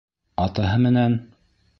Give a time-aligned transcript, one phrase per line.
[0.45, 1.19] Атаһы менән?